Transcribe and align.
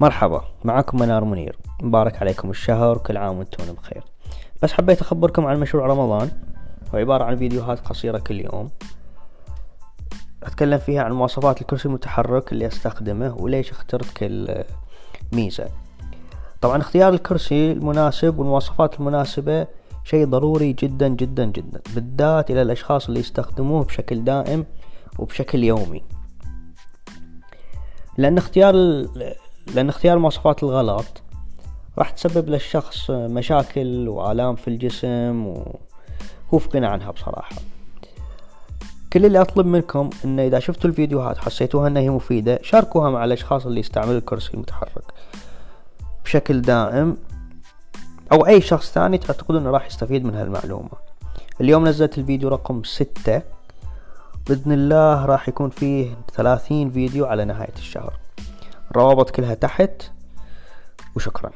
مرحبا 0.00 0.44
معكم 0.64 0.98
منار 0.98 1.24
منير. 1.24 1.58
مبارك 1.82 2.22
عليكم 2.22 2.50
الشهر 2.50 2.98
كل 2.98 3.16
عام 3.16 3.38
وأنتم 3.38 3.72
بخير. 3.72 4.02
بس 4.62 4.72
حبيت 4.72 5.00
أخبركم 5.00 5.46
عن 5.46 5.60
مشروع 5.60 5.86
رمضان. 5.86 6.30
هو 6.94 6.98
عبارة 6.98 7.24
عن 7.24 7.36
فيديوهات 7.36 7.80
قصيرة 7.80 8.18
كل 8.18 8.40
يوم. 8.40 8.70
أتكلم 10.42 10.78
فيها 10.78 11.02
عن 11.02 11.12
مواصفات 11.12 11.60
الكرسي 11.60 11.88
المتحرك 11.88 12.52
اللي 12.52 12.66
أستخدمه 12.66 13.34
وليش 13.34 13.70
اخترت 13.70 14.16
كل 14.16 14.64
ميزة. 15.32 15.68
طبعا 16.60 16.78
اختيار 16.78 17.12
الكرسي 17.12 17.72
المناسب 17.72 18.38
والمواصفات 18.38 19.00
المناسبة 19.00 19.66
شيء 20.04 20.26
ضروري 20.26 20.72
جدا 20.72 21.08
جدا 21.08 21.44
جدا. 21.44 21.80
بالذات 21.94 22.50
إلى 22.50 22.62
الأشخاص 22.62 23.06
اللي 23.06 23.20
يستخدموه 23.20 23.84
بشكل 23.84 24.24
دائم 24.24 24.66
وبشكل 25.18 25.64
يومي. 25.64 26.02
لأن 28.18 28.38
اختيار 28.38 28.74
لأن 29.74 29.88
اختيار 29.88 30.16
المواصفات 30.16 30.62
الغلط 30.62 31.22
راح 31.98 32.10
تسبب 32.10 32.48
للشخص 32.48 33.10
مشاكل 33.10 34.08
وآلام 34.08 34.56
في 34.56 34.68
الجسم 34.68 35.46
وهو 35.46 36.58
في 36.58 36.68
غنى 36.74 36.86
عنها 36.86 37.10
بصراحة. 37.10 37.56
كل 39.12 39.26
اللي 39.26 39.40
أطلب 39.40 39.66
منكم 39.66 40.10
إن 40.24 40.40
إذا 40.40 40.58
شفتوا 40.58 40.90
الفيديوهات 40.90 41.38
حسيتوها 41.38 41.88
إنها 41.88 42.02
هي 42.02 42.10
مفيدة 42.10 42.58
شاركوها 42.62 43.10
مع 43.10 43.24
الأشخاص 43.24 43.66
اللي 43.66 43.80
يستعملوا 43.80 44.18
الكرسي 44.18 44.54
المتحرك 44.54 45.04
بشكل 46.24 46.62
دائم 46.62 47.16
أو 48.32 48.46
أي 48.46 48.60
شخص 48.60 48.92
ثاني 48.92 49.18
تعتقدون 49.18 49.60
إنه 49.60 49.70
راح 49.70 49.86
يستفيد 49.86 50.24
من 50.24 50.34
هالمعلومة. 50.34 50.90
اليوم 51.60 51.88
نزلت 51.88 52.18
الفيديو 52.18 52.48
رقم 52.48 52.82
ستة. 52.84 53.42
بإذن 54.46 54.72
الله 54.72 55.24
راح 55.24 55.48
يكون 55.48 55.70
فيه 55.70 56.14
ثلاثين 56.34 56.90
فيديو 56.90 57.26
على 57.26 57.44
نهاية 57.44 57.74
الشهر. 57.76 58.12
الروابط 58.90 59.30
كلها 59.30 59.54
تحت 59.54 60.02
وشكرا. 61.16 61.50